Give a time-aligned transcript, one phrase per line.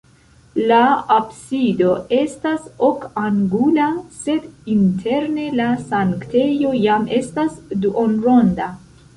[0.69, 0.77] La
[1.15, 3.89] absido estas ok-angula,
[4.23, 8.77] sed interne la sanktejo jam estas duonronda.